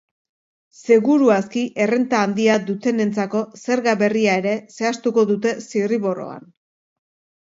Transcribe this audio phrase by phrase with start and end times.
[0.91, 6.49] Seguru aski, errenta handia dutenentzako zerga berria ere zehaztuko dute zirriborroan.